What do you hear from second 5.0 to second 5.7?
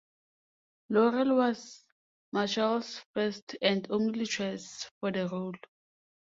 the role.